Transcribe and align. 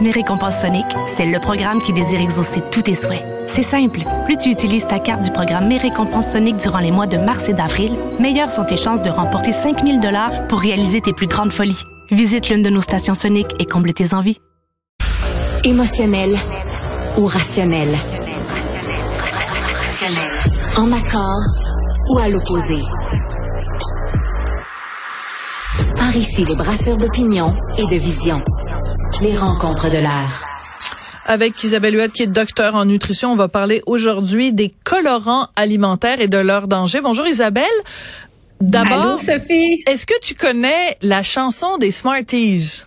Mes 0.00 0.10
récompenses 0.10 0.60
Sonic, 0.60 0.86
c'est 1.06 1.26
le 1.26 1.38
programme 1.38 1.80
qui 1.80 1.92
désire 1.92 2.20
exaucer 2.20 2.60
tous 2.70 2.82
tes 2.82 2.94
souhaits. 2.94 3.24
C'est 3.46 3.62
simple. 3.62 4.00
Plus 4.24 4.36
tu 4.36 4.50
utilises 4.50 4.86
ta 4.86 4.98
carte 4.98 5.22
du 5.22 5.30
programme 5.30 5.68
Mes 5.68 5.78
récompenses 5.78 6.32
Sonic 6.32 6.56
durant 6.56 6.80
les 6.80 6.90
mois 6.90 7.06
de 7.06 7.16
mars 7.16 7.48
et 7.48 7.54
d'avril, 7.54 7.92
meilleures 8.18 8.50
sont 8.50 8.64
tes 8.64 8.76
chances 8.76 9.02
de 9.02 9.10
remporter 9.10 9.52
5000 9.52 10.00
dollars 10.00 10.46
pour 10.48 10.60
réaliser 10.60 11.00
tes 11.00 11.12
plus 11.12 11.26
grandes 11.26 11.52
folies. 11.52 11.82
Visite 12.10 12.48
l'une 12.48 12.62
de 12.62 12.70
nos 12.70 12.80
stations 12.80 13.14
Sonic 13.14 13.46
et 13.60 13.66
comble 13.66 13.92
tes 13.92 14.14
envies. 14.14 14.38
Émotionnel 15.62 16.36
ou 17.16 17.26
rationnel? 17.26 17.94
En 20.76 20.92
accord 20.92 21.40
ou 22.10 22.18
à 22.18 22.28
l'opposé? 22.28 22.76
Par 25.96 26.14
ici, 26.14 26.44
les 26.44 26.56
brasseurs 26.56 26.98
d'opinion 26.98 27.52
et 27.78 27.86
de 27.86 27.98
vision. 27.98 28.42
Les 29.24 29.34
rencontres 29.38 29.90
de 29.90 29.96
l'air. 29.96 30.44
Avec 31.24 31.64
Isabelle 31.64 31.94
Huette, 31.94 32.12
qui 32.12 32.24
est 32.24 32.26
docteur 32.26 32.74
en 32.74 32.84
nutrition, 32.84 33.32
on 33.32 33.36
va 33.36 33.48
parler 33.48 33.80
aujourd'hui 33.86 34.52
des 34.52 34.70
colorants 34.84 35.48
alimentaires 35.56 36.20
et 36.20 36.28
de 36.28 36.36
leurs 36.36 36.68
dangers. 36.68 37.00
Bonjour 37.00 37.26
Isabelle. 37.26 37.64
D'abord, 38.60 39.22
Sophie. 39.22 39.82
Est-ce 39.86 40.04
que 40.04 40.20
tu 40.20 40.34
connais 40.34 40.98
la 41.00 41.22
chanson 41.22 41.78
des 41.78 41.90
Smarties? 41.90 42.82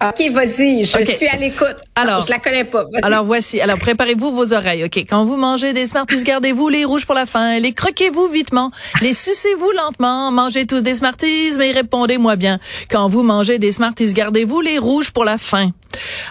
OK, 0.00 0.30
vas-y, 0.30 0.84
je 0.84 1.12
suis 1.12 1.26
à 1.26 1.36
l'écoute. 1.36 1.76
Alors, 1.96 2.24
je 2.24 2.30
la 2.30 2.38
connais 2.38 2.64
pas. 2.64 2.84
Alors 3.02 3.24
voici. 3.24 3.60
Alors 3.60 3.78
préparez-vous 3.78 4.32
vos 4.32 4.52
oreilles. 4.52 4.84
OK, 4.84 4.96
quand 4.98 5.24
vous 5.24 5.36
mangez 5.36 5.72
des 5.72 5.86
Smarties, 5.86 6.22
gardez-vous 6.22 6.68
les 6.68 6.84
rouges 6.84 7.04
pour 7.04 7.16
la 7.16 7.26
fin, 7.26 7.58
les 7.58 7.72
croquez-vous 7.72 8.28
vitement, 8.28 8.70
les 9.00 9.12
sucez-vous 9.12 9.72
lentement, 9.72 10.30
mangez 10.30 10.66
tous 10.66 10.82
des 10.82 10.94
Smarties, 10.94 11.54
mais 11.58 11.72
répondez-moi 11.72 12.36
bien. 12.36 12.60
Quand 12.88 13.08
vous 13.08 13.24
mangez 13.24 13.58
des 13.58 13.72
Smarties, 13.72 14.12
gardez-vous 14.12 14.60
les 14.60 14.78
rouges 14.78 15.10
pour 15.10 15.24
la 15.24 15.36
fin. 15.36 15.72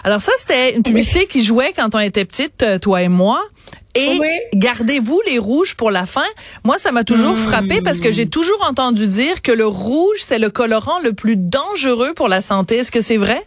Alors 0.02 0.22
ça 0.22 0.32
c'était 0.38 0.74
une 0.74 0.82
publicité 0.82 1.26
qui 1.26 1.42
jouait 1.42 1.74
quand 1.76 1.94
on 1.94 2.00
était 2.00 2.24
petite 2.24 2.62
euh, 2.62 2.78
toi 2.78 3.02
et 3.02 3.08
moi. 3.08 3.42
Et 3.94 4.20
gardez-vous 4.54 5.20
les 5.26 5.38
rouges 5.38 5.74
pour 5.74 5.90
la 5.90 6.06
fin. 6.06 6.26
Moi, 6.62 6.78
ça 6.78 6.92
m'a 6.92 7.02
toujours 7.02 7.36
frappé 7.36 7.80
parce 7.80 8.00
que 8.00 8.12
j'ai 8.12 8.28
toujours 8.28 8.64
entendu 8.68 9.06
dire 9.08 9.42
que 9.42 9.50
le 9.50 9.66
rouge, 9.66 10.18
c'est 10.28 10.38
le 10.38 10.50
colorant 10.50 11.00
le 11.02 11.14
plus 11.14 11.36
dangereux 11.36 12.12
pour 12.14 12.28
la 12.28 12.40
santé. 12.40 12.76
Est-ce 12.76 12.92
que 12.92 13.00
c'est 13.00 13.16
vrai? 13.16 13.44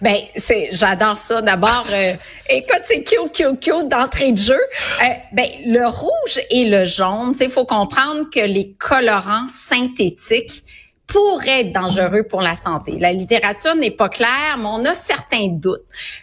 Ben, 0.00 0.16
c'est, 0.36 0.70
j'adore 0.72 1.18
ça. 1.18 1.42
D'abord, 1.42 1.86
euh, 1.92 2.12
écoute, 2.50 2.80
c'est 2.84 3.02
cute, 3.02 3.32
cute, 3.32 3.60
cute 3.60 3.88
d'entrée 3.88 4.32
de 4.32 4.38
jeu. 4.38 4.60
Euh, 5.02 5.06
ben, 5.32 5.46
le 5.66 5.86
rouge 5.86 6.40
et 6.50 6.68
le 6.68 6.84
jaune, 6.84 7.34
il 7.40 7.50
faut 7.50 7.64
comprendre 7.64 8.24
que 8.32 8.40
les 8.40 8.72
colorants 8.78 9.46
synthétiques 9.48 10.64
pourrait 11.10 11.62
être 11.62 11.72
dangereux 11.72 12.22
pour 12.22 12.40
la 12.40 12.54
santé. 12.54 12.98
La 12.98 13.12
littérature 13.12 13.74
n'est 13.74 13.90
pas 13.90 14.08
claire, 14.08 14.56
mais 14.58 14.66
on 14.66 14.84
a 14.84 14.94
certains 14.94 15.48
doutes 15.48 15.82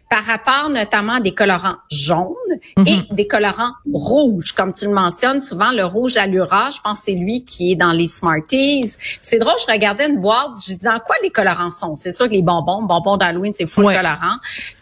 par 0.10 0.24
rapport 0.24 0.70
notamment 0.70 1.16
à 1.16 1.20
des 1.20 1.34
colorants 1.34 1.76
jaunes 1.92 2.34
et 2.78 2.96
mhm. 2.96 3.04
des 3.12 3.28
colorants 3.28 3.74
rouges. 3.92 4.54
Comme 4.54 4.72
tu 4.72 4.86
le 4.86 4.94
mentionnes, 4.94 5.42
souvent 5.42 5.72
le 5.72 5.84
rouge 5.84 6.16
allura, 6.16 6.70
je 6.70 6.80
pense 6.82 7.00
que 7.00 7.06
c'est 7.06 7.16
lui 7.16 7.44
qui 7.44 7.74
est 7.74 7.76
dans 7.76 7.92
les 7.92 8.08
Smarties. 8.08 8.96
C'est 9.22 9.40
drôle, 9.40 9.56
je 9.60 9.72
regardais 9.72 10.08
une 10.08 10.22
boîte, 10.22 10.52
je 10.66 10.74
dis 10.74 10.86
dans 10.86 11.00
quoi 11.00 11.18
les 11.22 11.32
colorants 11.32 11.72
sont? 11.72 11.98
C'est 11.98 12.12
sûr 12.12 12.28
que 12.28 12.34
les 12.34 12.42
bonbons, 12.42 12.84
bonbons 12.84 13.18
d'Halloween, 13.18 13.52
c'est 13.54 13.66
full 13.66 13.94
colorant. 13.94 14.38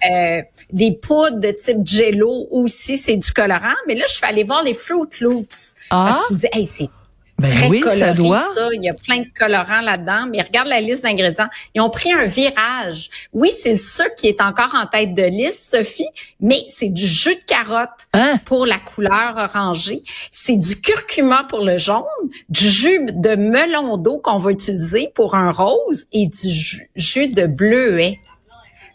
Euh, 0.09 0.41
des 0.71 0.93
poudres 0.93 1.39
de 1.39 1.49
type 1.49 1.79
Jello 1.83 2.47
aussi, 2.51 2.95
c'est 2.97 3.17
du 3.17 3.31
colorant. 3.31 3.75
Mais 3.87 3.95
là, 3.95 4.05
je 4.07 4.13
suis 4.13 4.25
allée 4.25 4.43
voir 4.43 4.63
les 4.63 4.75
Fruit 4.75 5.09
Loops. 5.21 5.75
Ah? 5.89 6.09
Parce 6.09 6.27
que 6.27 6.33
je 6.35 6.39
dis, 6.39 6.47
hey, 6.53 6.65
c'est 6.65 6.89
ben 7.37 7.51
oui, 7.69 7.83
ça 7.89 8.13
doit. 8.13 8.43
Il 8.73 8.83
y 8.83 8.89
a 8.89 8.93
plein 8.93 9.19
de 9.19 9.27
colorants 9.37 9.81
là-dedans, 9.81 10.25
mais 10.29 10.41
regarde 10.41 10.69
la 10.69 10.79
liste 10.79 11.03
d'ingrédients. 11.03 11.49
Ils 11.73 11.81
ont 11.81 11.89
pris 11.89 12.13
un 12.13 12.25
virage. 12.25 13.09
Oui, 13.33 13.51
c'est 13.51 13.75
ça 13.75 14.09
qui 14.09 14.27
est 14.27 14.41
encore 14.41 14.73
en 14.73 14.87
tête 14.87 15.13
de 15.13 15.23
liste, 15.23 15.69
Sophie, 15.69 16.07
mais 16.39 16.63
c'est 16.69 16.89
du 16.89 17.05
jus 17.05 17.35
de 17.35 17.43
carotte 17.43 18.07
hein? 18.13 18.39
pour 18.45 18.65
la 18.65 18.79
couleur 18.79 19.35
orangée. 19.35 20.01
C'est 20.31 20.55
du 20.55 20.79
curcuma 20.79 21.45
pour 21.49 21.59
le 21.59 21.77
jaune, 21.77 22.03
du 22.47 22.69
jus 22.69 23.05
de 23.05 23.35
melon 23.35 23.97
d'eau 23.97 24.19
qu'on 24.19 24.37
va 24.37 24.51
utiliser 24.51 25.11
pour 25.13 25.35
un 25.35 25.51
rose 25.51 26.05
et 26.13 26.27
du 26.27 26.49
jus, 26.95 27.27
de 27.27 27.47
bleuet. 27.47 28.19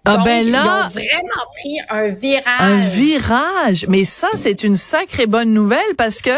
Ah 0.06 0.16
ben 0.24 0.50
là, 0.50 0.88
ils 0.94 0.98
ont 0.98 1.02
vraiment 1.02 1.44
pris 1.54 1.78
un 1.90 2.06
virage. 2.08 2.60
Un 2.60 2.76
virage, 2.78 3.86
mais 3.88 4.06
ça 4.06 4.28
c'est 4.34 4.64
une 4.64 4.76
sacrée 4.76 5.26
bonne 5.26 5.52
nouvelle 5.52 5.94
parce 5.98 6.22
que 6.22 6.30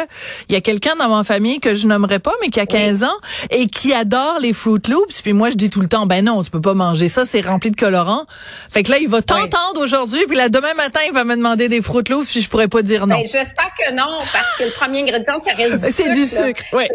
il 0.48 0.54
y 0.54 0.56
a 0.56 0.60
quelqu'un 0.60 0.96
dans 0.96 1.08
ma 1.08 1.22
famille 1.22 1.60
que 1.60 1.76
je 1.76 1.86
nommerai 1.86 2.18
pas 2.18 2.34
mais 2.40 2.48
qui 2.48 2.58
a 2.58 2.66
15 2.66 3.04
ans 3.04 3.16
et 3.50 3.68
qui 3.68 3.94
adore 3.94 4.40
les 4.40 4.52
Fruit 4.52 4.82
Loops 4.88 5.22
puis 5.22 5.32
moi 5.32 5.50
je 5.50 5.54
dis 5.54 5.70
tout 5.70 5.80
le 5.80 5.86
temps 5.86 6.06
ben 6.06 6.24
non, 6.24 6.42
tu 6.42 6.50
peux 6.50 6.60
pas 6.60 6.74
manger 6.74 7.08
ça, 7.08 7.24
c'est 7.24 7.40
rempli 7.40 7.70
de 7.70 7.76
colorants. 7.76 8.26
Fait 8.72 8.82
que 8.82 8.90
là 8.90 8.98
il 8.98 9.08
va 9.08 9.22
t'entendre 9.22 9.80
aujourd'hui 9.80 10.20
puis 10.26 10.36
là 10.36 10.48
demain 10.48 10.74
matin 10.74 11.00
il 11.06 11.12
va 11.12 11.22
me 11.22 11.36
demander 11.36 11.68
des 11.68 11.82
Fruit 11.82 12.04
Loops 12.10 12.30
puis 12.30 12.40
je 12.40 12.48
pourrais 12.48 12.68
pas 12.68 12.82
dire 12.82 13.06
non. 13.06 13.16
Ben, 13.16 13.22
j'espère 13.24 13.70
que 13.78 13.92
non 13.94 14.18
parce 14.32 14.56
que 14.58 14.64
le 14.64 14.70
premier 14.70 15.02
ingrédient 15.02 15.38
ça 15.38 15.52
reste 15.52 15.74
du 15.74 15.80
sucre. 15.80 15.94
C'est 15.94 16.10
du 16.10 16.24
sucre. 16.24 16.64
Oui. 16.72 16.86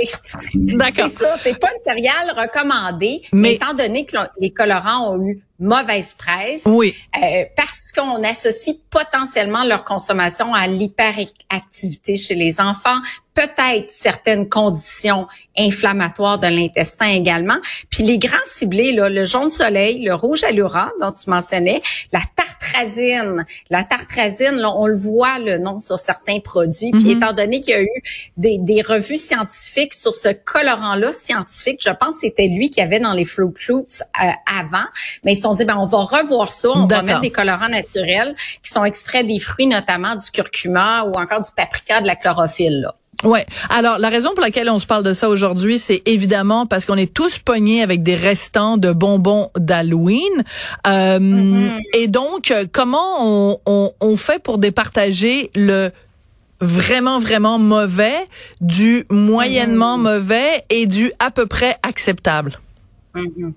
D'accord. 0.54 1.08
C'est 1.08 1.24
ça, 1.24 1.36
c'est 1.42 1.58
pas 1.58 1.70
une 1.72 1.82
céréale 1.82 2.34
recommandée 2.38 3.22
mais 3.32 3.54
étant 3.54 3.74
donné 3.74 4.06
que 4.06 4.18
les 4.40 4.52
colorants 4.52 5.14
ont 5.14 5.26
eu 5.26 5.42
mauvaise 5.60 6.14
presse. 6.16 6.64
Oui. 6.66 6.96
Euh, 7.16 7.46
parce 7.56 7.92
qu'on 7.92 8.24
associe 8.24 8.76
potentiellement 8.90 9.64
leur 9.64 9.84
consommation 9.84 10.54
à 10.54 10.68
l'hyperactivité 10.68 12.16
chez 12.16 12.36
les 12.36 12.60
enfants, 12.60 13.00
peut-être 13.38 13.92
certaines 13.92 14.50
conditions 14.50 15.28
inflammatoires 15.56 16.40
de 16.40 16.48
l'intestin 16.48 17.06
également. 17.06 17.58
Puis 17.92 18.04
les 18.04 18.18
grands 18.18 18.36
ciblés, 18.46 18.94
là, 18.94 19.10
le 19.10 19.26
jaune 19.26 19.52
soleil, 19.52 20.04
le 20.04 20.16
rouge 20.16 20.44
allura 20.44 20.92
dont 21.00 21.12
tu 21.12 21.30
mentionnais, 21.30 21.84
la 22.12 22.22
tartrazine. 22.36 23.46
La 23.70 23.84
tartrazine, 23.84 24.56
là, 24.56 24.74
on 24.76 24.88
le 24.88 24.98
voit 24.98 25.38
le 25.38 25.60
nom 25.60 25.80
sur 25.80 26.00
certains 26.00 26.40
produits. 26.40 26.90
Puis 26.90 27.02
mm-hmm. 27.02 27.18
étant 27.18 27.34
donné 27.34 27.60
qu'il 27.60 27.74
y 27.74 27.78
a 27.78 27.82
eu 27.84 28.02
des, 28.38 28.58
des, 28.58 28.82
revues 28.82 29.18
scientifiques 29.18 29.94
sur 29.94 30.16
ce 30.16 30.30
colorant-là 30.30 31.14
scientifique, 31.14 31.80
je 31.84 31.92
pense 31.92 32.16
que 32.16 32.22
c'était 32.22 32.48
lui 32.48 32.72
qui 32.72 32.82
avait 32.82 33.00
dans 33.00 33.14
les 33.14 33.26
Fruit 33.26 33.54
Loops 33.70 34.02
euh, 34.02 34.30
avant. 34.60 34.86
Mais 35.24 35.34
ils 35.34 35.36
se 35.36 35.44
sont 35.44 35.54
dit, 35.54 35.66
ben 35.66 35.78
on 35.78 35.86
va 35.86 36.00
revoir 36.00 36.50
ça, 36.50 36.70
on 36.70 36.86
va 36.86 37.04
mettre 37.04 37.22
des 37.22 37.32
colorants 37.32 37.70
naturels 37.70 38.36
qui 38.64 38.72
sont 38.72 38.84
extraits 38.84 39.28
des 39.28 39.40
fruits, 39.40 39.68
notamment 39.68 40.16
du 40.16 40.32
curcuma 40.32 41.04
ou 41.04 41.14
encore 41.14 41.42
du 41.42 41.52
paprika, 41.56 42.02
de 42.02 42.08
la 42.08 42.16
chlorophylle. 42.16 42.82
Là. 42.82 42.96
Ouais. 43.24 43.46
Alors 43.70 43.98
la 43.98 44.10
raison 44.10 44.30
pour 44.34 44.42
laquelle 44.42 44.70
on 44.70 44.80
se 44.80 44.86
parle 44.86 45.04
de 45.04 45.14
ça 45.14 45.30
aujourd'hui, 45.30 45.80
c'est 45.80 46.04
évidemment 46.06 46.66
parce 46.66 46.86
qu'on 46.86 46.98
est 46.98 47.12
tous 47.12 47.40
pognés 47.40 47.82
avec 47.82 48.04
des 48.04 48.16
restants 48.16 48.78
de 48.78 48.92
bonbons 48.92 49.50
d'Halloween. 49.58 50.44
Euh, 50.86 51.20
mm-hmm. 51.20 51.82
Et 51.94 52.08
donc, 52.08 52.54
comment 52.72 53.16
on, 53.20 53.60
on, 53.66 53.92
on 54.00 54.18
fait 54.18 54.42
pour 54.42 54.60
départager 54.60 55.50
le 55.56 55.90
vraiment 56.60 57.20
vraiment 57.20 57.60
mauvais 57.60 58.18
du 58.62 59.06
moyennement 59.10 59.98
mm-hmm. 59.98 60.02
mauvais 60.02 60.64
et 60.70 60.86
du 60.86 61.12
à 61.20 61.32
peu 61.32 61.48
près 61.48 61.76
acceptable? 61.84 62.60
Mhm. 63.18 63.54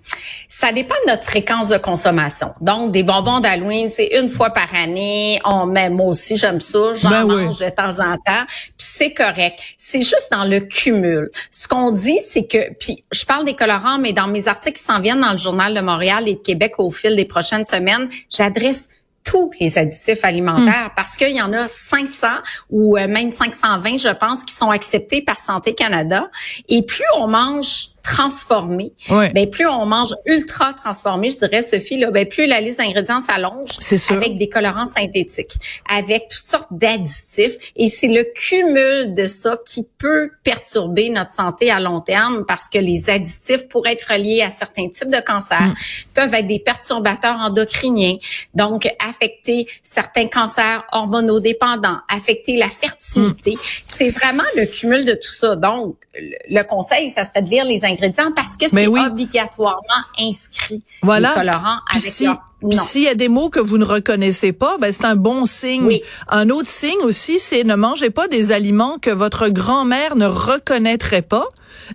Ça 0.48 0.72
dépend 0.72 0.94
de 1.06 1.10
notre 1.10 1.24
fréquence 1.24 1.68
de 1.68 1.78
consommation. 1.78 2.52
Donc, 2.60 2.92
des 2.92 3.02
bonbons 3.02 3.40
d'Halloween, 3.40 3.88
c'est 3.88 4.18
une 4.18 4.28
fois 4.28 4.50
par 4.50 4.74
année. 4.74 5.40
On 5.44 5.66
met, 5.66 5.90
moi 5.90 6.06
aussi, 6.06 6.36
j'aime 6.36 6.60
ça. 6.60 6.92
J'en 6.94 7.10
ben 7.10 7.24
mange 7.24 7.58
de 7.58 7.68
temps 7.68 8.00
en 8.00 8.14
temps. 8.16 8.44
Puis 8.46 8.86
c'est 8.88 9.12
correct. 9.12 9.60
C'est 9.76 10.02
juste 10.02 10.28
dans 10.30 10.44
le 10.44 10.60
cumul. 10.60 11.30
Ce 11.50 11.68
qu'on 11.68 11.90
dit, 11.90 12.18
c'est 12.24 12.46
que, 12.46 12.72
puis 12.74 13.04
je 13.12 13.24
parle 13.24 13.44
des 13.44 13.54
colorants, 13.54 13.98
mais 13.98 14.12
dans 14.12 14.26
mes 14.26 14.48
articles 14.48 14.78
qui 14.78 14.84
s'en 14.84 15.00
viennent 15.00 15.20
dans 15.20 15.32
le 15.32 15.38
Journal 15.38 15.74
de 15.74 15.80
Montréal 15.80 16.28
et 16.28 16.34
de 16.34 16.40
Québec 16.40 16.74
au 16.78 16.90
fil 16.90 17.16
des 17.16 17.24
prochaines 17.24 17.64
semaines, 17.64 18.08
j'adresse 18.30 18.88
tous 19.24 19.50
les 19.60 19.78
additifs 19.78 20.24
alimentaires 20.24 20.88
hmm. 20.88 20.94
parce 20.96 21.16
qu'il 21.16 21.34
y 21.36 21.42
en 21.42 21.52
a 21.52 21.68
500 21.68 22.26
ou 22.70 22.96
euh, 22.96 23.06
même 23.06 23.32
520, 23.32 23.98
je 23.98 24.08
pense, 24.08 24.44
qui 24.44 24.54
sont 24.54 24.70
acceptés 24.70 25.22
par 25.22 25.36
Santé 25.36 25.74
Canada. 25.74 26.30
Et 26.68 26.82
plus 26.82 27.04
on 27.16 27.28
mange 27.28 27.89
transformés, 28.10 28.92
Ouais. 29.08 29.30
ben 29.32 29.48
plus 29.48 29.66
on 29.66 29.86
mange 29.86 30.14
ultra 30.26 30.72
transformé, 30.74 31.30
je 31.30 31.38
dirais 31.38 31.62
Sophie 31.62 31.96
là, 31.96 32.10
ben 32.10 32.26
plus 32.26 32.46
la 32.46 32.60
liste 32.60 32.78
d'ingrédients 32.78 33.20
s'allonge 33.20 33.70
avec 34.10 34.36
des 34.36 34.48
colorants 34.48 34.88
synthétiques, 34.88 35.54
avec 35.88 36.28
toutes 36.28 36.44
sortes 36.44 36.68
d'additifs 36.72 37.56
et 37.76 37.88
c'est 37.88 38.08
le 38.08 38.24
cumul 38.34 39.14
de 39.14 39.26
ça 39.26 39.56
qui 39.64 39.86
peut 39.98 40.30
perturber 40.42 41.08
notre 41.10 41.30
santé 41.32 41.70
à 41.70 41.78
long 41.80 42.00
terme 42.00 42.44
parce 42.46 42.68
que 42.68 42.78
les 42.78 43.10
additifs 43.10 43.68
pourraient 43.68 43.92
être 43.92 44.12
reliés 44.12 44.42
à 44.42 44.50
certains 44.50 44.88
types 44.88 45.08
de 45.10 45.20
cancers, 45.20 45.60
Mm. 45.60 45.74
peuvent 46.14 46.34
être 46.34 46.46
des 46.46 46.58
perturbateurs 46.58 47.36
endocriniens, 47.38 48.16
donc 48.54 48.88
affecter 48.98 49.66
certains 49.82 50.26
cancers 50.26 50.84
hormonodépendants, 50.92 51.98
affecter 52.08 52.56
la 52.56 52.68
fertilité. 52.68 53.52
Mm. 53.52 53.58
C'est 53.86 54.10
vraiment 54.10 54.42
le 54.56 54.66
cumul 54.66 55.04
de 55.04 55.12
tout 55.12 55.32
ça. 55.32 55.54
Donc 55.56 55.96
le 56.14 56.60
le 56.60 56.64
conseil, 56.64 57.08
ça 57.10 57.24
serait 57.24 57.40
de 57.42 57.48
lire 57.48 57.64
les 57.64 57.84
ingrédients 57.84 57.99
parce 58.34 58.56
que 58.56 58.68
c'est 58.68 58.86
oui. 58.86 59.00
obligatoirement 59.06 59.78
inscrit 60.20 60.82
Voilà. 61.02 61.28
les 61.30 61.34
colorants 61.40 61.78
Puis 61.90 61.98
avec 62.00 62.12
si- 62.12 62.24
leur 62.24 62.38
puis 62.68 62.76
nom. 62.76 62.84
s'il 62.84 63.02
y 63.04 63.08
a 63.08 63.14
des 63.14 63.28
mots 63.28 63.48
que 63.48 63.58
vous 63.60 63.78
ne 63.78 63.86
reconnaissez 63.86 64.52
pas, 64.52 64.76
ben 64.78 64.92
c'est 64.92 65.06
un 65.06 65.16
bon 65.16 65.46
signe. 65.46 65.82
Oui. 65.84 66.02
Un 66.28 66.50
autre 66.50 66.68
signe 66.68 67.00
aussi, 67.04 67.38
c'est 67.38 67.64
ne 67.64 67.74
mangez 67.74 68.10
pas 68.10 68.28
des 68.28 68.52
aliments 68.52 68.98
que 69.00 69.08
votre 69.10 69.48
grand-mère 69.48 70.14
ne 70.16 70.26
reconnaîtrait 70.26 71.22
pas. 71.22 71.46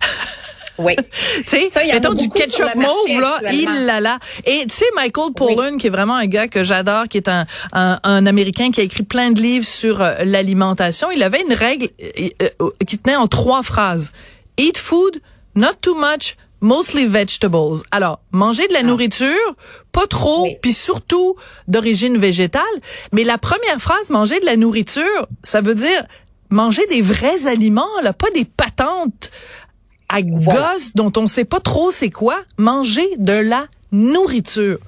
Oui. 0.78 0.94
Tu 1.38 1.42
sais, 1.46 1.68
Ça, 1.70 1.82
il 1.84 1.88
y 1.88 1.92
en 1.92 1.96
a 1.96 2.00
mettons 2.00 2.12
du 2.12 2.28
ketchup 2.28 2.74
mauve, 2.74 3.18
là, 3.20 3.32
il 3.50 3.86
là 3.86 3.98
là. 4.00 4.18
Et 4.44 4.66
tu 4.68 4.74
sais, 4.76 4.84
Michael 4.94 5.32
Pollan, 5.34 5.78
qui 5.78 5.86
est 5.86 5.90
vraiment 5.90 6.16
un 6.16 6.26
gars 6.26 6.48
que 6.48 6.64
j'adore, 6.64 7.08
qui 7.08 7.16
est 7.16 7.30
un, 7.30 7.46
un, 7.72 7.98
un 8.02 8.26
Américain 8.26 8.70
qui 8.70 8.82
a 8.82 8.84
écrit 8.84 9.02
plein 9.02 9.30
de 9.30 9.40
livres 9.40 9.64
sur 9.64 10.02
euh, 10.02 10.16
l'alimentation, 10.24 11.10
il 11.10 11.22
avait 11.22 11.40
une 11.40 11.54
règle 11.54 11.88
euh, 12.20 12.28
euh, 12.60 12.68
qui 12.86 12.98
tenait 12.98 13.16
en 13.16 13.26
trois 13.26 13.62
phrases. 13.62 14.12
Eat 14.58 14.76
food, 14.76 15.16
not 15.56 15.74
too 15.80 15.94
much, 15.94 16.36
mostly 16.60 17.06
vegetables. 17.06 17.82
Alors, 17.90 18.20
manger 18.32 18.66
de 18.68 18.72
la 18.74 18.82
nourriture, 18.82 19.54
pas 19.92 20.06
trop, 20.06 20.40
Ah. 20.44 20.48
Oui. 20.48 20.56
puis 20.62 20.72
surtout 20.72 21.34
d'origine 21.68 22.18
végétale. 22.18 22.62
Mais 23.12 23.24
la 23.24 23.38
première 23.38 23.78
phrase, 23.80 24.10
manger 24.10 24.38
de 24.40 24.46
la 24.46 24.56
nourriture, 24.56 25.26
ça 25.42 25.60
veut 25.60 25.74
dire 25.74 26.04
manger 26.50 26.86
des 26.86 27.02
vrais 27.02 27.46
aliments, 27.46 28.00
là, 28.02 28.12
pas 28.12 28.30
des 28.30 28.44
patentes 28.44 29.30
à 30.08 30.18
Voilà. 30.24 30.72
gosse 30.74 30.92
dont 30.94 31.12
on 31.16 31.26
sait 31.26 31.44
pas 31.44 31.58
trop 31.60 31.90
c'est 31.90 32.10
quoi, 32.10 32.38
manger 32.58 33.08
de 33.18 33.32
la 33.32 33.66
nourriture. 33.90 34.78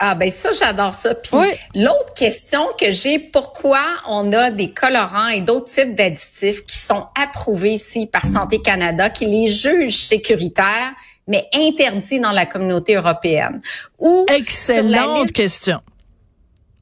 Ah 0.00 0.14
ben 0.14 0.30
ça 0.30 0.50
j'adore 0.52 0.94
ça. 0.94 1.14
Puis 1.14 1.30
Oui. 1.34 1.46
l'autre 1.74 2.14
question 2.14 2.66
que 2.80 2.90
j'ai, 2.90 3.18
pourquoi 3.18 3.80
on 4.06 4.32
a 4.32 4.50
des 4.50 4.70
colorants 4.72 5.28
et 5.28 5.40
d'autres 5.40 5.66
types 5.66 5.94
d'additifs 5.96 6.64
qui 6.66 6.76
sont 6.78 7.06
approuvés 7.20 7.72
ici 7.72 8.06
par 8.06 8.24
Santé 8.24 8.62
Canada, 8.62 9.10
qui 9.10 9.26
les 9.26 9.48
jugent 9.48 10.04
sécuritaires, 10.06 10.92
mais 11.26 11.48
interdits 11.52 12.20
dans 12.20 12.30
la 12.30 12.46
communauté 12.46 12.94
européenne? 12.94 13.60
Ou 13.98 14.24
Excellente 14.36 15.22
liste- 15.24 15.34
question. 15.36 15.80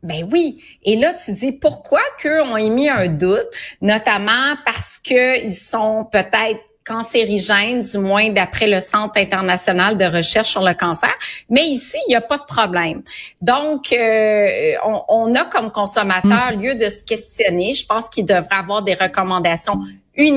Ben 0.02 0.28
oui. 0.30 0.62
Et 0.84 0.94
là, 0.96 1.14
tu 1.14 1.32
dis 1.32 1.52
pourquoi 1.52 2.00
qu'eux 2.22 2.42
ont 2.42 2.56
émis 2.56 2.88
un 2.88 3.08
doute, 3.08 3.48
notamment 3.80 4.54
parce 4.64 4.98
que 4.98 5.42
ils 5.42 5.54
sont 5.54 6.04
peut-être 6.12 6.60
cancérigènes, 6.86 7.80
du 7.80 7.98
moins 7.98 8.30
d'après 8.30 8.66
le 8.66 8.80
Centre 8.80 9.18
international 9.18 9.96
de 9.96 10.04
recherche 10.04 10.50
sur 10.50 10.62
le 10.62 10.74
cancer. 10.74 11.12
Mais 11.50 11.62
ici, 11.64 11.96
il 12.06 12.10
n'y 12.10 12.14
a 12.16 12.20
pas 12.20 12.38
de 12.38 12.44
problème. 12.44 13.02
Donc, 13.42 13.92
euh, 13.92 14.72
on, 14.84 15.02
on 15.08 15.34
a 15.34 15.44
comme 15.46 15.70
consommateur 15.72 16.52
lieu 16.52 16.74
de 16.76 16.88
se 16.88 17.02
questionner. 17.02 17.74
Je 17.74 17.84
pense 17.86 18.08
qu'il 18.08 18.24
devrait 18.24 18.56
avoir 18.56 18.82
des 18.82 18.94
recommandations 18.94 19.78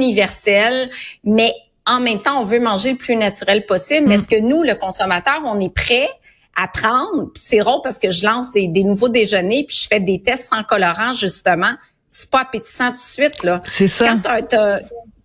universelles, 0.04 0.90
mais 1.24 1.54
en 1.86 2.00
même 2.00 2.22
temps, 2.22 2.40
on 2.42 2.44
veut 2.44 2.60
manger 2.60 2.92
le 2.92 2.98
plus 2.98 3.16
naturel 3.16 3.66
possible. 3.66 4.08
Mais 4.08 4.16
est-ce 4.16 4.28
que 4.28 4.40
nous, 4.40 4.64
le 4.64 4.76
consommateur, 4.76 5.40
on 5.46 5.60
est 5.60 5.74
prêt 5.74 6.10
à 6.56 6.68
prendre? 6.68 7.30
C'est 7.40 7.62
rare 7.62 7.82
parce 7.82 7.98
que 7.98 8.12
je 8.12 8.26
lance 8.26 8.52
des, 8.52 8.68
des 8.68 8.84
nouveaux 8.84 9.10
déjeuners 9.10 9.66
puis 9.68 9.78
je 9.84 9.88
fais 9.88 10.00
des 10.00 10.22
tests 10.22 10.50
sans 10.50 10.64
colorant 10.64 11.14
justement. 11.14 11.72
C'est 12.10 12.30
pas 12.30 12.42
appétissant 12.42 12.88
tout 12.88 12.94
de 12.94 12.98
suite 12.98 13.44
là. 13.44 13.62
C'est 13.66 13.88
ça. 13.88 14.08
Quand 14.08 14.20
t'as- 14.22 14.42
t'as- 14.42 14.80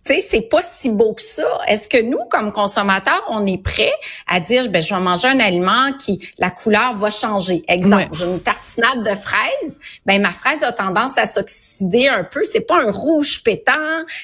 tu 0.05 0.13
sais, 0.13 0.21
c'est 0.21 0.41
pas 0.41 0.61
si 0.61 0.89
beau 0.89 1.13
que 1.13 1.21
ça. 1.21 1.47
Est-ce 1.67 1.87
que 1.87 2.01
nous, 2.01 2.23
comme 2.29 2.51
consommateurs, 2.51 3.23
on 3.29 3.45
est 3.47 3.57
prêt 3.61 3.91
à 4.27 4.39
dire, 4.39 4.69
ben, 4.69 4.81
je 4.81 4.93
vais 4.93 4.99
manger 5.01 5.27
un 5.29 5.39
aliment 5.39 5.91
qui, 5.93 6.19
la 6.37 6.51
couleur 6.51 6.95
va 6.95 7.09
changer? 7.09 7.63
Exemple, 7.67 7.95
Ouais. 7.95 8.07
j'ai 8.13 8.25
une 8.25 8.39
tartinade 8.39 9.03
de 9.03 9.15
fraises, 9.15 9.79
ben, 10.05 10.21
ma 10.21 10.31
fraise 10.31 10.63
a 10.63 10.71
tendance 10.71 11.17
à 11.17 11.25
s'oxyder 11.25 12.07
un 12.07 12.23
peu. 12.23 12.41
C'est 12.45 12.61
pas 12.67 12.81
un 12.81 12.91
rouge 12.91 13.41
pétant, 13.43 13.71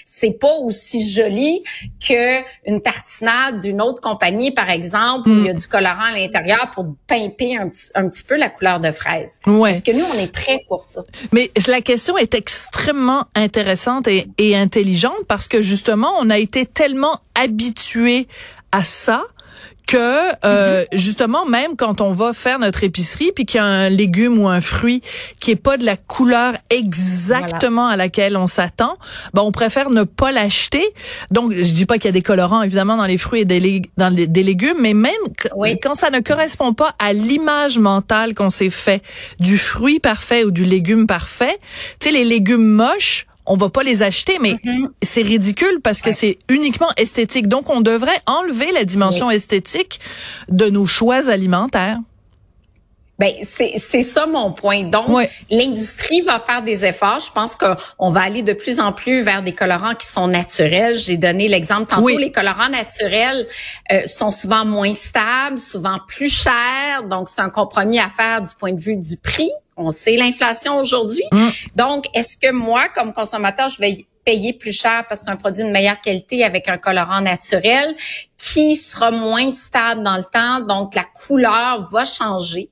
c'est 0.05 0.37
pas 0.39 0.53
aussi 0.61 1.09
joli 1.09 1.63
que 2.05 2.41
une 2.69 2.81
tartinade 2.81 3.61
d'une 3.61 3.81
autre 3.81 4.01
compagnie, 4.01 4.51
par 4.51 4.69
exemple, 4.69 5.29
où 5.29 5.33
il 5.33 5.45
y 5.45 5.49
a 5.49 5.53
du 5.53 5.65
colorant 5.67 6.11
à 6.13 6.17
l'intérieur 6.17 6.69
pour 6.73 6.85
pimper 7.07 7.57
un 7.57 7.69
petit, 7.69 7.87
un 7.95 8.07
petit 8.07 8.23
peu 8.23 8.35
la 8.35 8.49
couleur 8.49 8.79
de 8.79 8.91
fraise. 8.91 9.39
Ouais. 9.47 9.71
Est-ce 9.71 9.83
que 9.83 9.91
nous, 9.91 10.05
on 10.05 10.19
est 10.19 10.31
prêt 10.31 10.63
pour 10.67 10.81
ça? 10.83 11.01
Mais 11.31 11.49
la 11.67 11.81
question 11.81 12.17
est 12.17 12.35
extrêmement 12.35 13.25
intéressante 13.35 14.07
et, 14.07 14.27
et 14.37 14.55
intelligente 14.55 15.15
parce 15.27 15.47
que 15.47 15.61
justement, 15.71 16.11
on 16.19 16.29
a 16.29 16.37
été 16.37 16.65
tellement 16.65 17.19
habitué 17.35 18.27
à 18.73 18.83
ça 18.83 19.23
que 19.87 19.97
euh, 20.45 20.85
justement 20.93 21.45
même 21.45 21.75
quand 21.75 21.99
on 22.01 22.13
va 22.13 22.31
faire 22.33 22.59
notre 22.59 22.83
épicerie 22.83 23.31
puis 23.35 23.45
qu'il 23.45 23.57
y 23.57 23.61
a 23.61 23.65
un 23.65 23.89
légume 23.89 24.37
ou 24.39 24.47
un 24.47 24.61
fruit 24.61 25.01
qui 25.41 25.51
est 25.51 25.55
pas 25.69 25.75
de 25.75 25.83
la 25.83 25.97
couleur 25.97 26.53
exactement 26.69 27.87
à 27.87 27.97
laquelle 27.97 28.37
on 28.37 28.47
s'attend, 28.47 28.95
ben 29.33 29.41
on 29.41 29.51
préfère 29.51 29.89
ne 29.89 30.03
pas 30.03 30.31
l'acheter. 30.31 30.85
Donc 31.31 31.51
je 31.51 31.73
dis 31.73 31.85
pas 31.85 31.95
qu'il 31.95 32.05
y 32.05 32.09
a 32.09 32.11
des 32.13 32.21
colorants 32.21 32.61
évidemment 32.61 32.95
dans 32.95 33.05
les 33.07 33.17
fruits 33.17 33.41
et 33.41 33.45
des, 33.45 33.59
lég- 33.59 33.89
dans 33.97 34.09
les- 34.09 34.27
des 34.27 34.43
légumes, 34.43 34.77
mais 34.79 34.93
même 34.93 35.11
Oui. 35.55 35.77
quand 35.81 35.95
ça 35.95 36.09
ne 36.09 36.19
correspond 36.19 36.73
pas 36.73 36.93
à 36.99 37.11
l'image 37.11 37.77
mentale 37.79 38.33
qu'on 38.33 38.51
s'est 38.51 38.69
fait 38.69 39.01
du 39.39 39.57
fruit 39.57 39.99
parfait 39.99 40.45
ou 40.45 40.51
du 40.51 40.63
légume 40.63 41.05
parfait, 41.07 41.57
tu 41.99 42.07
sais 42.07 42.11
les 42.13 42.23
légumes 42.23 42.65
moches 42.67 43.25
on 43.45 43.57
va 43.57 43.69
pas 43.69 43.83
les 43.83 44.03
acheter, 44.03 44.37
mais 44.39 44.55
c'est 45.01 45.21
ridicule 45.23 45.79
parce 45.83 46.01
que 46.01 46.11
c'est 46.11 46.37
uniquement 46.49 46.89
esthétique. 46.97 47.47
Donc, 47.47 47.69
on 47.69 47.81
devrait 47.81 48.19
enlever 48.27 48.71
la 48.73 48.83
dimension 48.85 49.29
esthétique 49.31 49.99
de 50.49 50.69
nos 50.69 50.85
choix 50.85 51.29
alimentaires. 51.29 51.97
Ben 53.19 53.33
c'est 53.43 53.73
c'est 53.77 54.01
ça 54.01 54.25
mon 54.25 54.51
point. 54.51 54.85
Donc 54.85 55.07
Ouais. 55.09 55.29
l'industrie 55.51 56.21
va 56.21 56.39
faire 56.39 56.63
des 56.63 56.83
efforts. 56.85 57.19
Je 57.19 57.31
pense 57.31 57.55
qu'on 57.55 58.09
va 58.09 58.21
aller 58.21 58.41
de 58.41 58.53
plus 58.53 58.79
en 58.79 58.91
plus 58.93 59.21
vers 59.21 59.43
des 59.43 59.53
colorants 59.53 59.93
qui 59.93 60.07
sont 60.07 60.27
naturels. 60.27 60.97
J'ai 60.97 61.17
donné 61.17 61.47
l'exemple 61.47 61.87
tantôt. 61.87 62.01
Oui. 62.01 62.17
Les 62.17 62.31
colorants 62.31 62.69
naturels 62.69 63.47
euh, 63.91 64.01
sont 64.07 64.31
souvent 64.31 64.65
moins 64.65 64.95
stables, 64.95 65.59
souvent 65.59 65.99
plus 66.07 66.29
chers. 66.33 67.03
Donc 67.11 67.29
c'est 67.29 67.41
un 67.41 67.49
compromis 67.51 67.99
à 67.99 68.09
faire 68.09 68.41
du 68.41 68.49
point 68.57 68.73
de 68.73 68.81
vue 68.81 68.97
du 68.97 69.17
prix. 69.17 69.51
On 69.77 69.91
sait 69.91 70.15
l'inflation 70.17 70.77
aujourd'hui. 70.77 71.23
Mm. 71.31 71.47
Donc 71.75 72.05
est-ce 72.13 72.37
que 72.37 72.51
moi 72.51 72.87
comme 72.93 73.13
consommateur 73.13 73.69
je 73.69 73.79
vais 73.79 74.05
payer 74.23 74.53
plus 74.53 74.71
cher 74.71 75.05
parce 75.09 75.21
que 75.21 75.25
c'est 75.25 75.31
un 75.31 75.35
produit 75.35 75.63
de 75.63 75.69
meilleure 75.69 75.99
qualité 75.99 76.43
avec 76.43 76.67
un 76.69 76.77
colorant 76.77 77.21
naturel 77.21 77.95
qui 78.37 78.75
sera 78.75 79.09
moins 79.09 79.49
stable 79.49 80.03
dans 80.03 80.15
le 80.17 80.23
temps, 80.23 80.59
donc 80.59 80.93
la 80.93 81.03
couleur 81.05 81.81
va 81.91 82.05
changer. 82.05 82.69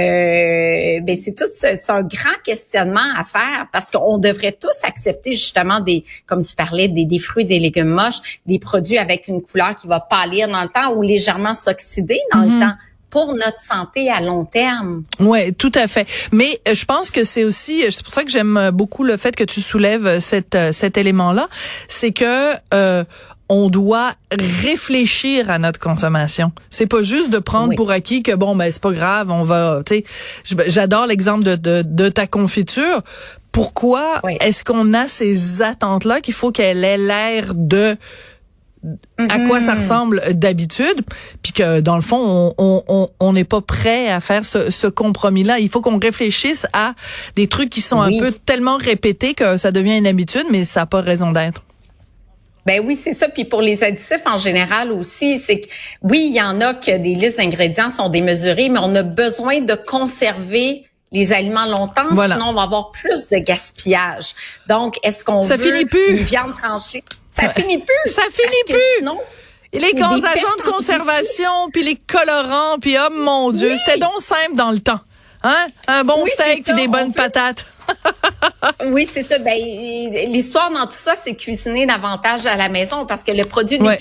Euh, 0.00 1.00
ben 1.02 1.16
c'est 1.16 1.34
tout, 1.34 1.44
ce- 1.52 1.74
c'est 1.74 1.92
un 1.92 2.02
grand 2.02 2.36
questionnement 2.44 3.12
à 3.16 3.24
faire 3.24 3.66
parce 3.72 3.90
qu'on 3.90 4.18
devrait 4.18 4.52
tous 4.52 4.78
accepter 4.84 5.32
justement 5.32 5.80
des, 5.80 6.04
comme 6.26 6.42
tu 6.42 6.54
parlais, 6.54 6.88
des, 6.88 7.04
des 7.04 7.18
fruits, 7.18 7.44
des 7.44 7.58
légumes 7.58 7.88
moches, 7.88 8.40
des 8.46 8.58
produits 8.58 8.98
avec 8.98 9.28
une 9.28 9.42
couleur 9.42 9.74
qui 9.74 9.86
va 9.86 10.00
pâlir 10.00 10.48
dans 10.48 10.62
le 10.62 10.68
temps 10.68 10.94
ou 10.94 11.02
légèrement 11.02 11.54
s'oxyder 11.54 12.20
dans 12.32 12.40
le 12.42 12.60
temps 12.60 12.74
pour 13.10 13.34
notre 13.34 13.58
santé 13.58 14.08
à 14.10 14.20
long 14.20 14.44
terme. 14.44 15.02
Ouais, 15.18 15.52
tout 15.52 15.72
à 15.74 15.88
fait. 15.88 16.06
Mais 16.32 16.60
euh, 16.68 16.74
je 16.74 16.84
pense 16.84 17.10
que 17.10 17.24
c'est 17.24 17.44
aussi, 17.44 17.84
c'est 17.90 18.02
pour 18.04 18.12
ça 18.14 18.22
que 18.24 18.30
j'aime 18.30 18.56
euh, 18.56 18.70
beaucoup 18.70 19.02
le 19.04 19.16
fait 19.16 19.34
que 19.36 19.44
tu 19.44 19.60
soulèves 19.60 20.06
euh, 20.06 20.20
cet, 20.20 20.54
euh, 20.54 20.72
cet 20.72 20.96
élément-là, 20.96 21.48
c'est 21.88 22.12
que 22.12 22.52
euh, 22.72 23.04
on 23.48 23.68
doit 23.68 24.12
réfléchir 24.64 25.50
à 25.50 25.58
notre 25.58 25.80
consommation. 25.80 26.52
C'est 26.70 26.86
pas 26.86 27.02
juste 27.02 27.30
de 27.30 27.38
prendre 27.38 27.70
Oui. 27.70 27.74
pour 27.74 27.90
acquis 27.90 28.22
que 28.22 28.32
bon 28.34 28.54
ben 28.54 28.70
c'est 28.70 28.80
pas 28.80 28.92
grave, 28.92 29.28
on 29.30 29.42
va, 29.42 29.80
tu 29.84 29.96
sais, 29.96 30.04
j'adore 30.68 31.06
l'exemple 31.08 31.42
de, 31.42 31.56
de, 31.56 31.82
de 31.84 32.08
ta 32.08 32.28
confiture. 32.28 33.02
Pourquoi 33.52 34.20
Oui. 34.22 34.36
est-ce 34.40 34.62
qu'on 34.62 34.94
a 34.94 35.08
ces 35.08 35.62
attentes-là 35.62 36.20
qu'il 36.20 36.34
faut 36.34 36.52
qu'elle 36.52 36.84
ait 36.84 36.96
l'air 36.98 37.46
de 37.56 37.96
à 39.18 39.40
quoi 39.40 39.60
ça 39.60 39.74
ressemble 39.74 40.22
d'habitude, 40.32 41.02
puis 41.42 41.52
que 41.52 41.80
dans 41.80 41.96
le 41.96 42.02
fond, 42.02 42.54
on 42.56 42.82
on 42.88 43.08
on 43.20 43.32
n'est 43.34 43.44
pas 43.44 43.60
prêt 43.60 44.08
à 44.10 44.20
faire 44.20 44.46
ce, 44.46 44.70
ce 44.70 44.86
compromis-là. 44.86 45.58
Il 45.58 45.68
faut 45.68 45.80
qu'on 45.82 45.98
réfléchisse 45.98 46.66
à 46.72 46.94
des 47.36 47.46
trucs 47.46 47.68
qui 47.70 47.82
sont 47.82 48.00
Oui. 48.00 48.16
un 48.16 48.20
peu 48.20 48.32
tellement 48.32 48.76
répétés 48.76 49.34
que 49.34 49.56
ça 49.58 49.70
devient 49.70 49.98
une 49.98 50.06
habitude, 50.06 50.46
mais 50.50 50.64
ça 50.64 50.80
n'a 50.80 50.86
pas 50.86 51.00
raison 51.02 51.30
d'être. 51.30 51.62
Ben 52.66 52.82
oui, 52.86 52.94
c'est 52.94 53.12
ça. 53.14 53.28
Puis 53.28 53.44
pour 53.46 53.62
les 53.62 53.82
additifs 53.82 54.22
en 54.26 54.36
général 54.36 54.92
aussi, 54.92 55.38
c'est 55.38 55.60
que 55.60 55.66
oui, 56.02 56.26
il 56.30 56.34
y 56.36 56.42
en 56.42 56.60
a 56.60 56.74
que 56.74 56.96
des 56.98 57.14
listes 57.14 57.38
d'ingrédients 57.38 57.90
sont 57.90 58.08
démesurées, 58.10 58.68
mais 58.68 58.80
on 58.82 58.94
a 58.94 59.02
besoin 59.02 59.60
de 59.60 59.74
conserver 59.74 60.84
les 61.12 61.32
aliments 61.32 61.66
longtemps, 61.66 62.06
Voilà. 62.12 62.34
sinon 62.36 62.50
on 62.50 62.54
va 62.54 62.62
avoir 62.62 62.92
plus 62.92 63.28
de 63.30 63.38
gaspillage. 63.38 64.32
Donc, 64.68 64.96
est-ce 65.02 65.24
qu'on 65.24 65.40
veut 65.40 65.58
finit 65.58 65.84
plus. 65.84 66.10
une 66.10 66.16
viande 66.18 66.54
tranchée? 66.54 67.02
Ça 67.30 67.48
finit 67.50 67.78
plus. 67.78 68.10
Ça 68.12 68.22
finit 68.30 68.64
plus. 68.68 68.78
Sinon, 68.98 69.18
Et 69.72 69.78
les 69.78 69.92
des 69.92 70.02
agents 70.02 70.56
de 70.58 70.62
conservation, 70.70 71.50
puis 71.72 71.82
les 71.82 71.96
colorants, 71.96 72.78
puis 72.80 72.96
oh 72.98 73.08
mon 73.12 73.52
Dieu, 73.52 73.74
c'était 73.76 73.98
donc 73.98 74.20
simple 74.20 74.54
dans 74.56 74.70
le 74.72 74.80
temps. 74.80 75.00
Hein? 75.42 75.66
Un 75.86 76.04
bon 76.04 76.22
Oui, 76.22 76.30
steak 76.30 76.66
ça, 76.66 76.72
des 76.74 76.86
on 76.86 76.90
bonnes 76.90 77.12
peut- 77.12 77.22
patates. 77.22 77.64
Oui, 78.86 79.08
c'est 79.10 79.22
ça. 79.22 79.38
Ben, 79.38 79.56
l'histoire 80.28 80.70
dans 80.70 80.84
tout 80.86 80.92
ça, 80.98 81.14
c'est 81.16 81.34
cuisiner 81.34 81.86
davantage 81.86 82.46
à 82.46 82.56
la 82.56 82.68
maison 82.68 83.06
parce 83.06 83.22
que 83.22 83.32
le 83.32 83.44
produit 83.44 83.80
Ouais. 83.80 83.98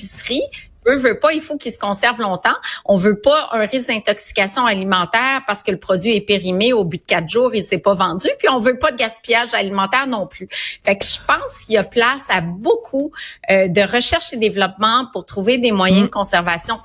Veut, 0.90 0.98
veut 0.98 1.20
pas, 1.20 1.34
il 1.34 1.42
faut 1.42 1.58
qu'il 1.58 1.72
se 1.72 1.80
conserve 1.80 2.22
longtemps. 2.22 2.56
On 2.86 2.96
veut 2.96 3.20
pas 3.20 3.50
un 3.52 3.66
risque 3.66 3.90
d'intoxication 3.90 4.66
alimentaire 4.66 5.44
parce 5.48 5.64
que 5.64 5.72
le 5.72 5.80
produit 5.80 6.16
est 6.16 6.22
périmé 6.22 6.74
au 6.74 6.84
bout 6.84 6.98
de 6.98 7.06
quatre 7.06 7.30
jours, 7.30 7.52
il 7.54 7.64
s'est 7.64 7.78
pas 7.78 7.94
vendu. 7.94 8.28
Puis 8.38 8.50
on 8.50 8.60
veut 8.60 8.78
pas 8.78 8.92
de 8.92 8.98
gaspillage 8.98 9.54
alimentaire 9.54 10.08
non 10.08 10.28
plus. 10.28 10.48
Fait 10.50 10.98
que 10.98 11.06
je 11.06 11.20
pense 11.26 11.66
qu'il 11.66 11.76
y 11.76 11.78
a 11.78 11.84
place 11.84 12.28
à 12.30 12.42
beaucoup 12.42 13.12
euh, 13.50 13.68
de 13.68 13.82
recherche 13.82 14.34
et 14.34 14.38
développement 14.38 15.08
pour 15.12 15.26
trouver 15.26 15.58
des 15.58 15.72
moyens 15.72 16.04
de 16.04 16.12
conservation 16.12 16.80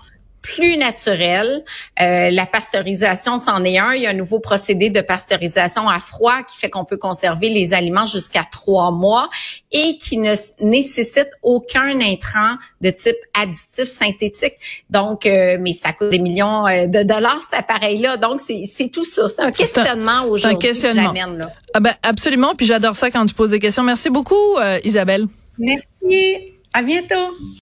plus 0.44 0.76
naturels. 0.76 1.64
Euh, 2.00 2.28
la 2.30 2.44
pasteurisation, 2.44 3.38
c'en 3.38 3.64
est 3.64 3.78
un. 3.78 3.94
Il 3.94 4.02
y 4.02 4.06
a 4.06 4.10
un 4.10 4.14
nouveau 4.14 4.40
procédé 4.40 4.90
de 4.90 5.00
pasteurisation 5.00 5.88
à 5.88 5.98
froid 5.98 6.42
qui 6.42 6.58
fait 6.58 6.68
qu'on 6.68 6.84
peut 6.84 6.98
conserver 6.98 7.48
les 7.48 7.72
aliments 7.72 8.04
jusqu'à 8.04 8.42
trois 8.44 8.90
mois 8.90 9.30
et 9.72 9.96
qui 9.96 10.18
ne 10.18 10.34
nécessite 10.60 11.30
aucun 11.42 11.98
intrant 12.00 12.56
de 12.82 12.90
type 12.90 13.16
additif 13.32 13.84
synthétique. 13.84 14.54
Donc, 14.90 15.24
euh, 15.24 15.56
mais 15.58 15.72
ça 15.72 15.94
coûte 15.94 16.10
des 16.10 16.18
millions 16.18 16.66
euh, 16.66 16.86
de 16.86 17.02
dollars 17.02 17.40
cet 17.50 17.60
appareil-là. 17.60 18.18
Donc, 18.18 18.40
c'est 18.40 18.88
tout 18.88 19.04
ça. 19.04 19.28
C'est 19.28 19.40
un 19.40 19.50
questionnement 19.50 20.24
aujourd'hui 20.28 20.58
que 20.58 20.66
questionnement. 20.66 21.14
j'amène, 21.14 21.38
là. 21.38 21.50
Ah 21.72 21.80
ben, 21.80 21.94
absolument. 22.02 22.54
Puis 22.54 22.66
j'adore 22.66 22.96
ça 22.96 23.10
quand 23.10 23.24
tu 23.24 23.34
poses 23.34 23.50
des 23.50 23.58
questions. 23.58 23.82
Merci 23.82 24.10
beaucoup, 24.10 24.58
euh, 24.60 24.78
Isabelle. 24.84 25.26
Merci. 25.58 26.54
À 26.74 26.82
bientôt. 26.82 27.32